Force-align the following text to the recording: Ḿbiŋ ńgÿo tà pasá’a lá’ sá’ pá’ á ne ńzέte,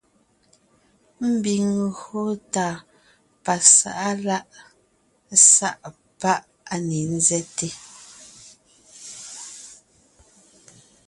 Ḿbiŋ 1.31 1.63
ńgÿo 1.83 2.21
tà 2.53 2.67
pasá’a 3.43 4.11
lá’ 4.25 4.37
sá’ 5.53 5.69
pá’ 6.19 6.33
á 6.73 6.75
ne 6.87 6.99
ńzέte, 7.13 7.67